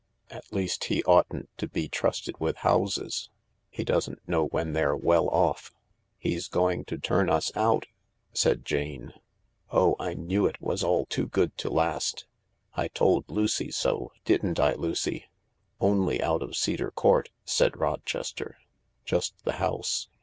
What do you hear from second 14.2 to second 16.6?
didn't I, Lucy?"" Only out of